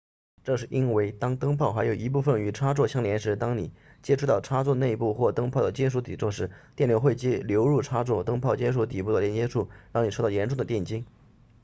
[0.43, 11.05] 这是因为当灯泡还有一部分与插座相连时当你接触到插座内部或灯泡的金属底座时电流会流入插座灯泡金属底座的连接处让你受到严重的电击